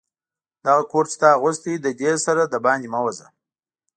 دغه 0.65 0.83
کوټ 0.91 1.05
چي 1.11 1.17
تا 1.21 1.27
اغوستی، 1.37 1.73
له 1.83 1.91
دې 1.99 2.11
سره 2.25 2.41
دباندي 2.53 2.89
مه 2.93 2.99
وزه. 3.05 3.27